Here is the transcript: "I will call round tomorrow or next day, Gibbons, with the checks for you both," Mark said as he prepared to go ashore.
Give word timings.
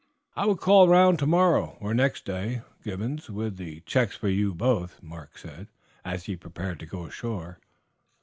"I 0.35 0.47
will 0.47 0.55
call 0.57 0.87
round 0.87 1.19
tomorrow 1.19 1.77
or 1.79 1.93
next 1.93 2.25
day, 2.25 2.63
Gibbons, 2.83 3.29
with 3.29 3.57
the 3.57 3.81
checks 3.81 4.15
for 4.15 4.29
you 4.29 4.51
both," 4.55 4.99
Mark 5.03 5.37
said 5.37 5.67
as 6.03 6.23
he 6.23 6.35
prepared 6.35 6.79
to 6.79 6.87
go 6.87 7.05
ashore. 7.05 7.59